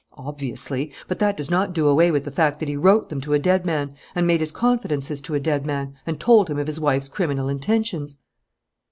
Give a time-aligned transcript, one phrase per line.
[0.17, 0.91] "Obviously.
[1.07, 3.37] But that does not do away with the fact that he wrote them to a
[3.39, 6.79] dead man and made his confidences to a dead man and told him of his
[6.79, 8.17] wife's criminal intentions."